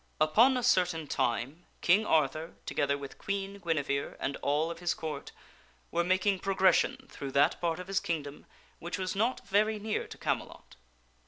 UPON 0.19 0.57
a 0.57 0.63
certain 0.63 1.05
time 1.05 1.67
King 1.81 2.07
Arthur, 2.07 2.55
together 2.65 2.97
with 2.97 3.19
Queen 3.19 3.59
Guinevere 3.59 4.15
and 4.19 4.35
all 4.37 4.71
of 4.71 4.79
his 4.79 4.95
Court, 4.95 5.31
were 5.91 6.03
making 6.03 6.39
progression 6.39 7.07
through 7.11 7.31
that 7.33 7.61
part 7.61 7.79
of 7.79 7.85
his 7.85 7.99
kingdom 7.99 8.47
which 8.79 8.97
was 8.97 9.15
not 9.15 9.47
very 9.47 9.77
near 9.77 10.07
to 10.07 10.17
Camelot. 10.17 10.75